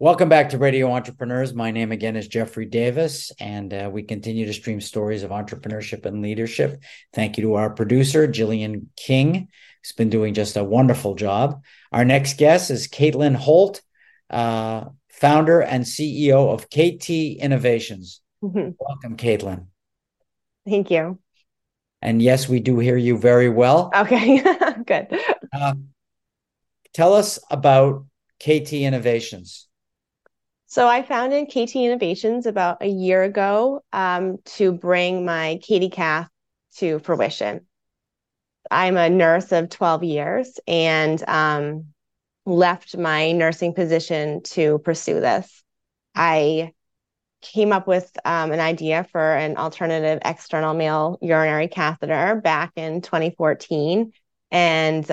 [0.00, 1.52] Welcome back to Radio Entrepreneurs.
[1.52, 6.06] My name again is Jeffrey Davis, and uh, we continue to stream stories of entrepreneurship
[6.06, 6.80] and leadership.
[7.12, 9.48] Thank you to our producer, Jillian King,
[9.82, 11.64] who's been doing just a wonderful job.
[11.90, 13.82] Our next guest is Katelyn Holt,
[14.30, 18.20] uh, founder and CEO of KT Innovations.
[18.40, 18.70] Mm-hmm.
[18.78, 19.66] Welcome, Caitlin.
[20.64, 21.18] Thank you.
[22.00, 23.90] And yes, we do hear you very well.
[23.92, 24.44] Okay,
[24.86, 25.08] good.
[25.52, 25.74] Uh,
[26.94, 28.06] tell us about
[28.38, 29.67] KT Innovations.
[30.70, 36.28] So I founded KT Innovations about a year ago um, to bring my KT Cath
[36.76, 37.66] to fruition.
[38.70, 41.86] I'm a nurse of 12 years and um,
[42.44, 45.62] left my nursing position to pursue this.
[46.14, 46.74] I
[47.40, 53.00] came up with um, an idea for an alternative external male urinary catheter back in
[53.00, 54.12] 2014
[54.50, 55.10] and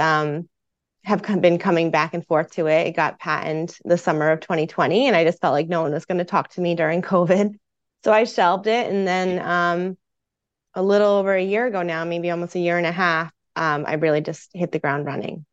[1.05, 2.87] have been coming back and forth to it.
[2.87, 6.05] It got patented the summer of 2020, and I just felt like no one was
[6.05, 7.57] going to talk to me during COVID.
[8.03, 8.91] So I shelved it.
[8.91, 9.97] And then um,
[10.73, 13.85] a little over a year ago now, maybe almost a year and a half, um,
[13.87, 15.45] I really just hit the ground running.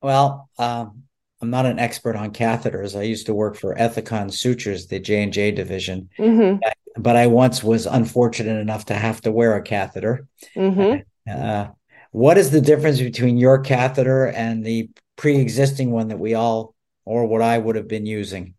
[0.00, 1.02] Well, um,
[1.40, 2.98] I'm not an expert on catheters.
[2.98, 6.58] I used to work for Ethicon Sutures, the J and J division, mm-hmm.
[7.00, 10.26] but I once was unfortunate enough to have to wear a catheter.
[10.56, 11.00] Mm-hmm.
[11.30, 11.68] Uh,
[12.10, 17.26] what is the difference between your catheter and the pre-existing one that we all, or
[17.26, 18.54] what I would have been using?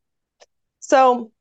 [0.79, 1.31] So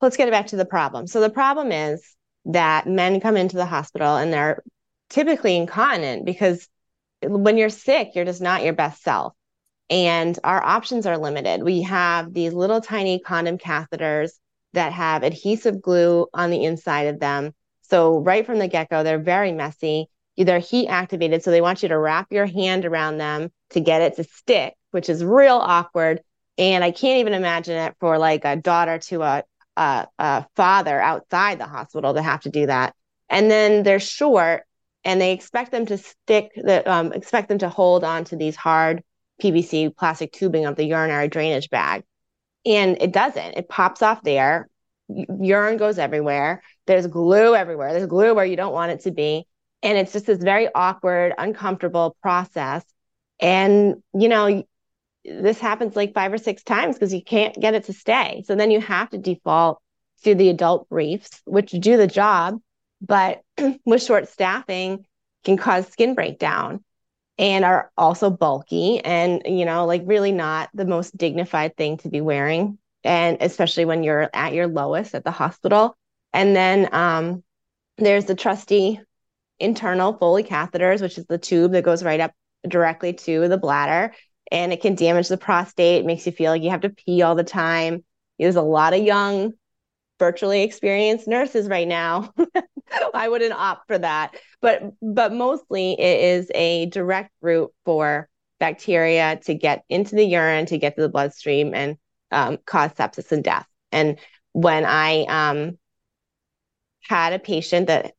[0.00, 1.06] let's get back to the problem.
[1.06, 2.02] So the problem is
[2.46, 4.62] that men come into the hospital and they're
[5.10, 6.68] typically incontinent because
[7.22, 9.34] when you're sick, you're just not your best self.
[9.90, 11.62] And our options are limited.
[11.62, 14.30] We have these little tiny condom catheters
[14.72, 17.52] that have adhesive glue on the inside of them
[17.90, 20.08] so right from the get-go, they're very messy.
[20.36, 24.00] They're heat activated, so they want you to wrap your hand around them to get
[24.00, 26.22] it to stick, which is real awkward.
[26.56, 29.44] And I can't even imagine it for like a daughter to a,
[29.76, 32.94] a, a father outside the hospital to have to do that.
[33.28, 34.62] And then they're short,
[35.04, 38.56] and they expect them to stick the um, expect them to hold on to these
[38.56, 39.02] hard
[39.42, 42.04] PVC plastic tubing of the urinary drainage bag.
[42.64, 43.56] And it doesn't.
[43.56, 44.68] It pops off there
[45.40, 46.62] urine goes everywhere.
[46.86, 47.92] There's glue everywhere.
[47.92, 49.46] There's glue where you don't want it to be.
[49.82, 52.84] And it's just this very awkward, uncomfortable process.
[53.40, 54.64] And, you know,
[55.24, 58.42] this happens like five or six times because you can't get it to stay.
[58.46, 59.80] So then you have to default
[60.24, 62.60] to the adult briefs, which do the job,
[63.00, 63.42] but
[63.84, 65.06] with short staffing
[65.44, 66.84] can cause skin breakdown
[67.38, 72.10] and are also bulky and, you know, like really not the most dignified thing to
[72.10, 75.96] be wearing and especially when you're at your lowest at the hospital.
[76.32, 77.42] And then um,
[77.98, 79.00] there's the trusty
[79.58, 82.32] internal Foley catheters, which is the tube that goes right up
[82.66, 84.14] directly to the bladder,
[84.50, 86.04] and it can damage the prostate.
[86.04, 88.04] Makes you feel like you have to pee all the time.
[88.38, 89.52] There's a lot of young,
[90.18, 92.32] virtually experienced nurses right now.
[93.14, 99.40] I wouldn't opt for that, but but mostly it is a direct route for bacteria
[99.44, 101.96] to get into the urine, to get to the bloodstream, and
[102.30, 103.66] um, cause sepsis and death.
[103.92, 104.18] And
[104.52, 105.78] when I um,
[107.02, 108.14] had a patient that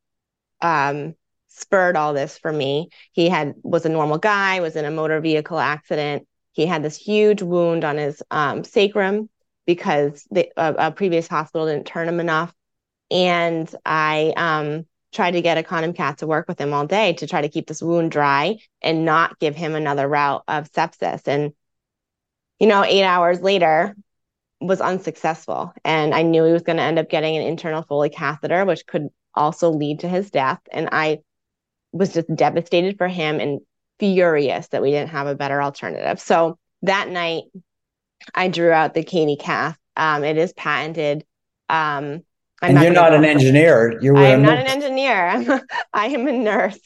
[0.60, 1.14] um,
[1.48, 5.20] spurred all this for me, he had was a normal guy, was in a motor
[5.20, 6.26] vehicle accident.
[6.52, 9.28] He had this huge wound on his um, sacrum
[9.66, 12.52] because the, a, a, previous hospital didn't turn him enough.
[13.10, 17.12] And I um, tried to get a condom cat to work with him all day
[17.14, 21.28] to try to keep this wound dry and not give him another route of sepsis.
[21.28, 21.52] And
[22.58, 23.96] you know, eight hours later
[24.62, 25.72] was unsuccessful.
[25.84, 28.86] And I knew he was going to end up getting an internal Foley catheter, which
[28.86, 30.60] could also lead to his death.
[30.70, 31.18] And I
[31.92, 33.60] was just devastated for him and
[33.98, 36.20] furious that we didn't have a better alternative.
[36.20, 37.44] So that night,
[38.34, 39.78] I drew out the KT Cath.
[39.96, 41.24] Um, it is patented.
[41.68, 42.22] Um,
[42.60, 43.98] I'm and not you're not an engineer.
[44.00, 45.62] You I am not an engineer.
[45.92, 46.78] I am a nurse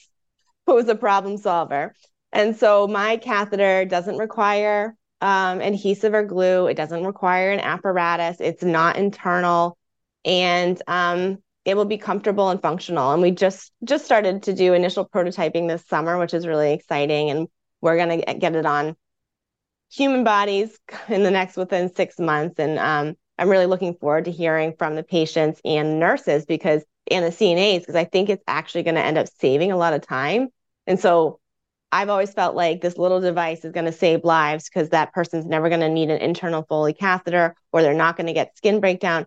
[0.67, 1.95] who's a problem solver.
[2.33, 6.69] And so my catheter doesn't require um, adhesive or glue.
[6.69, 8.37] It doesn't require an apparatus.
[8.39, 9.77] It's not internal,
[10.25, 13.13] and um, it will be comfortable and functional.
[13.13, 17.31] And we just just started to do initial prototyping this summer, which is really exciting.
[17.31, 17.49] And
[17.81, 18.95] we're gonna get it on
[19.91, 20.79] human bodies
[21.09, 22.61] in the next within six months.
[22.61, 27.25] And um, I'm really looking forward to hearing from the patients and nurses because and
[27.25, 30.07] the CNAs because I think it's actually going to end up saving a lot of
[30.07, 30.49] time.
[30.87, 31.41] And so
[31.93, 35.47] I've always felt like this little device is going to save lives because that person's
[35.47, 38.81] never going to need an internal Foley catheter or they're not going to get skin
[38.81, 39.27] breakdown,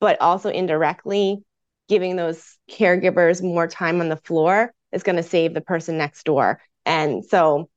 [0.00, 1.42] but also indirectly
[1.88, 6.24] giving those caregivers more time on the floor is going to save the person next
[6.24, 6.60] door.
[6.86, 7.68] And so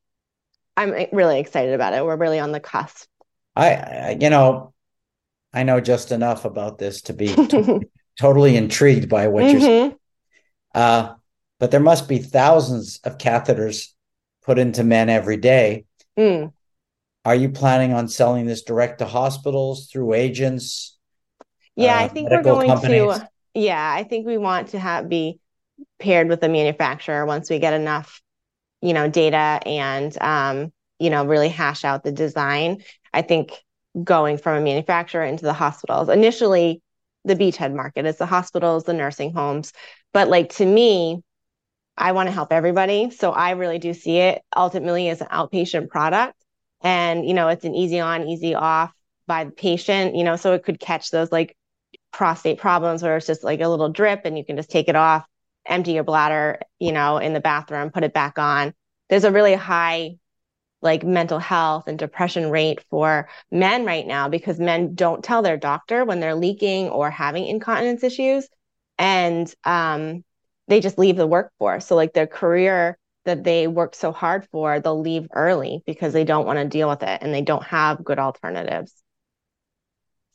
[0.78, 2.06] I'm really excited about it.
[2.06, 3.08] We're really on the cusp.
[3.56, 4.74] I, I you know,
[5.54, 7.82] I know just enough about this to be t-
[8.20, 9.52] totally intrigued by what mm-hmm.
[9.52, 9.96] you're saying.
[10.74, 11.14] Uh,
[11.60, 13.90] but there must be thousands of catheters
[14.44, 15.86] put into men every day.
[16.18, 16.54] Mm.
[17.24, 20.98] Are you planning on selling this direct to hospitals through agents?
[21.76, 23.20] Yeah, uh, I think we're going companies?
[23.20, 23.30] to.
[23.54, 25.40] Yeah, I think we want to have be
[26.00, 28.22] paired with the manufacturer once we get enough,
[28.82, 32.84] you know, data and um, you know, really hash out the design.
[33.14, 33.54] I think
[34.04, 36.10] going from a manufacturer into the hospitals.
[36.10, 36.82] Initially,
[37.26, 39.74] the beachhead market is the hospitals, the nursing homes.
[40.14, 41.22] But like to me,
[41.98, 43.12] I want to help everybody.
[43.12, 46.36] So I really do see it ultimately as an outpatient product.
[46.82, 48.92] And, you know, it's an easy on, easy off
[49.28, 51.56] by the patient, you know, so it could catch those like
[52.12, 54.96] prostate problems where it's just like a little drip and you can just take it
[54.96, 55.26] off,
[55.66, 58.74] empty your bladder, you know, in the bathroom, put it back on.
[59.10, 60.16] There's a really high
[60.82, 65.58] like mental health and depression rate for men right now because men don't tell their
[65.58, 68.48] doctor when they're leaking or having incontinence issues
[68.98, 70.24] and um,
[70.68, 74.80] they just leave the workforce so like their career that they worked so hard for
[74.80, 78.04] they'll leave early because they don't want to deal with it and they don't have
[78.04, 78.94] good alternatives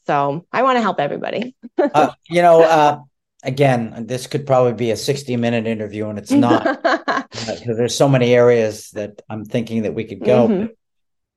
[0.06, 2.99] so i want to help everybody uh, you know uh,
[3.46, 6.64] again, this could probably be a 60 minute interview and it's not
[7.31, 10.49] because there's so many areas that I'm thinking that we could go.
[10.49, 10.67] Mm-hmm.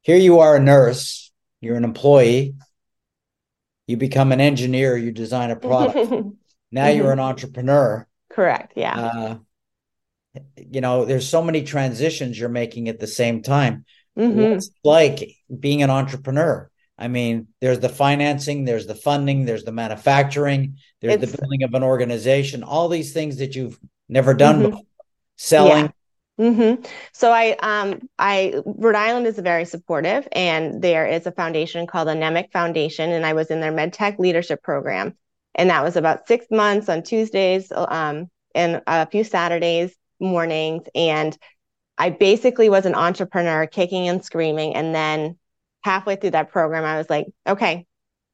[0.01, 1.31] Here you are a nurse,
[1.61, 2.55] you're an employee,
[3.87, 5.95] you become an engineer, you design a product.
[6.71, 6.97] now mm-hmm.
[6.97, 8.07] you're an entrepreneur.
[8.39, 8.71] Correct.
[8.77, 8.97] Yeah.
[8.97, 9.37] Uh,
[10.55, 13.83] you know, there's so many transitions you're making at the same time.
[14.17, 14.51] Mm-hmm.
[14.51, 16.71] What's like being an entrepreneur?
[16.97, 21.63] I mean, there's the financing, there's the funding, there's the manufacturing, there's it's, the building
[21.63, 23.77] of an organization, all these things that you've
[24.07, 24.69] never done mm-hmm.
[24.69, 24.83] before.
[25.35, 25.91] Selling.
[26.37, 26.45] Yeah.
[26.45, 26.83] Mm-hmm.
[27.11, 32.07] So I, um, I Rhode Island is very supportive, and there is a foundation called
[32.07, 35.17] the NEMIC Foundation, and I was in their MedTech Leadership Program,
[35.55, 41.37] and that was about six months on Tuesdays, um, and a few Saturdays mornings, and
[41.97, 45.37] I basically was an entrepreneur, kicking and screaming, and then
[45.83, 47.85] halfway through that program, I was like, okay,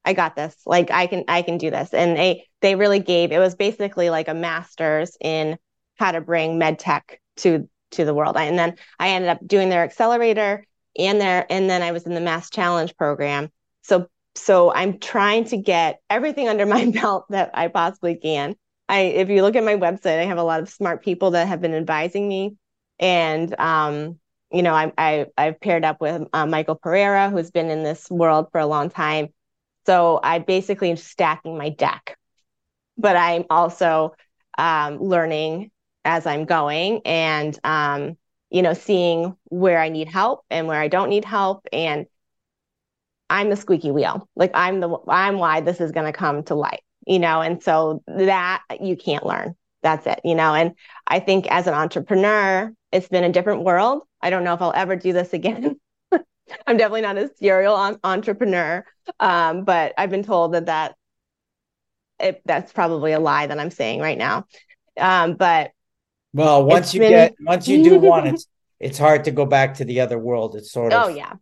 [0.06, 0.56] I got this.
[0.64, 1.92] Like I can I can do this.
[1.92, 5.58] And they they really gave it was basically like a master's in
[5.96, 8.36] how to bring med tech to to the world.
[8.36, 10.64] And then I ended up doing their accelerator
[10.96, 13.50] and their and then I was in the mass challenge program.
[13.82, 18.56] So so I'm trying to get everything under my belt that I possibly can.
[18.88, 21.48] I if you look at my website, I have a lot of smart people that
[21.48, 22.56] have been advising me
[22.98, 24.18] and um
[24.52, 28.08] you know, I, I I've paired up with uh, Michael Pereira, who's been in this
[28.08, 29.28] world for a long time.
[29.86, 32.16] So I basically am stacking my deck,
[32.98, 34.14] but I'm also
[34.58, 35.70] um, learning
[36.04, 38.16] as I'm going and um,
[38.50, 42.06] you know seeing where I need help and where I don't need help and
[43.28, 44.28] I'm the squeaky wheel.
[44.36, 47.40] Like I'm the I'm why this is going to come to light, you know.
[47.40, 49.56] And so that you can't learn.
[49.82, 50.54] That's it, you know.
[50.54, 50.72] And
[51.06, 54.02] I think as an entrepreneur, it's been a different world.
[54.20, 55.78] I don't know if I'll ever do this again.
[56.66, 58.84] I'm definitely not a serial on- entrepreneur,
[59.20, 60.94] um, but I've been told that that
[62.18, 64.46] it, that's probably a lie that I'm saying right now.
[64.96, 65.72] Um, but
[66.32, 67.10] well, once you been...
[67.10, 68.46] get once you do one, it's
[68.78, 70.54] it's hard to go back to the other world.
[70.54, 71.34] It's sort of oh yeah.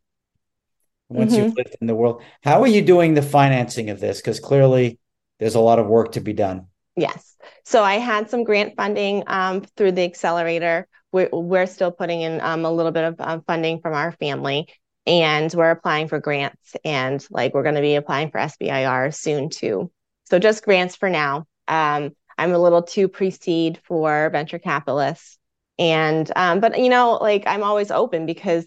[1.09, 1.45] Once mm-hmm.
[1.45, 4.21] you've lived in the world, how are you doing the financing of this?
[4.21, 4.99] Because clearly,
[5.39, 6.67] there's a lot of work to be done.
[6.97, 7.37] Yes.
[7.65, 12.41] So I had some grant funding um, through the accelerator we're, we're still putting in
[12.41, 14.67] um, a little bit of um, funding from our family
[15.07, 19.49] and we're applying for grants and like we're going to be applying for SBIR soon
[19.49, 19.93] too.
[20.25, 21.47] So just grants for now.
[21.69, 25.39] Um, I'm a little too pre-seed for venture capitalists.
[25.79, 28.67] And um, but you know, like I'm always open because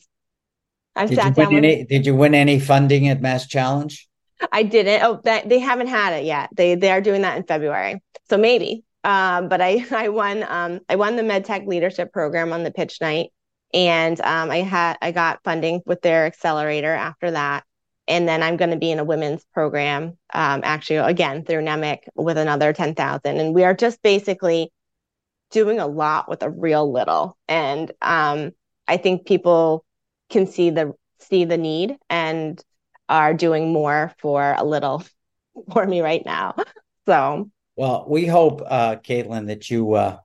[0.98, 1.54] I've did sat down.
[1.54, 4.08] With, any, did you win any funding at Mass Challenge?
[4.52, 5.04] I didn't.
[5.04, 6.50] Oh, that they haven't had it yet.
[6.56, 8.02] They they are doing that in February.
[8.30, 12.64] So maybe um, but I I won um, I won the MedTech Leadership Program on
[12.64, 13.32] the pitch night,
[13.74, 17.64] and um, I had I got funding with their accelerator after that,
[18.08, 22.00] and then I'm going to be in a women's program um, actually again through NEMIC
[22.16, 24.72] with another ten thousand, and we are just basically
[25.50, 28.52] doing a lot with a real little, and um,
[28.88, 29.86] I think people
[30.30, 32.62] can see the see the need and
[33.10, 35.04] are doing more for a little
[35.72, 36.56] for me right now.
[37.06, 40.18] So well, we hope, uh, Katelyn, that you uh,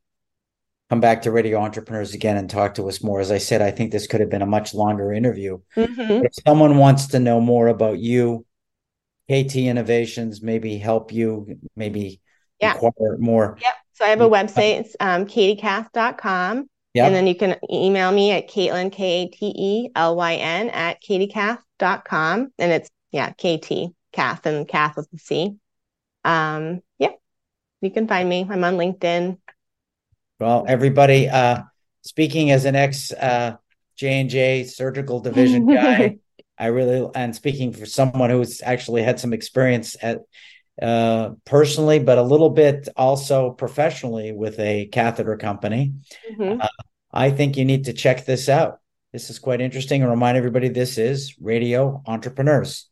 [0.88, 3.20] come back to Radio Entrepreneurs again and talk to us more.
[3.20, 5.58] As I said, I think this could have been a much longer interview.
[5.76, 6.24] Mm-hmm.
[6.24, 8.46] If someone wants to know more about you,
[9.30, 12.22] KT Innovations, maybe help you, maybe
[12.58, 12.74] yeah.
[12.74, 13.58] acquire more.
[13.60, 13.74] Yep.
[13.92, 14.80] So I have a website.
[14.80, 16.70] It's um, ktcath.com.
[16.94, 17.06] Yep.
[17.06, 20.68] And then you can email me at Katelyn, K A T E L Y N,
[20.70, 22.52] at ktcath.com.
[22.58, 25.56] And it's, yeah, KT, Cath, and Cath with the C.
[26.24, 27.12] Um, yeah,
[27.80, 28.46] you can find me.
[28.48, 29.38] I'm on LinkedIn.
[30.38, 31.62] Well, everybody, uh,
[32.02, 33.56] speaking as an ex uh,
[33.96, 36.18] J&J surgical division guy,
[36.58, 40.20] I really, and speaking for someone who's actually had some experience at
[40.80, 45.94] uh, personally, but a little bit also professionally with a catheter company.
[46.30, 46.60] Mm-hmm.
[46.60, 46.68] Uh,
[47.12, 48.80] I think you need to check this out.
[49.12, 50.02] This is quite interesting.
[50.02, 52.88] And remind everybody this is Radio Entrepreneurs.